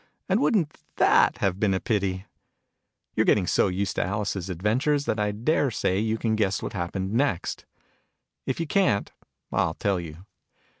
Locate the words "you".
5.99-6.17, 8.59-8.65, 9.99-10.25